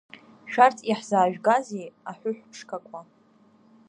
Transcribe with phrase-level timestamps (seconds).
[0.51, 2.99] Шәарҭ иаҳзаажәгазеи, аҳәыҳәԥшқақәа?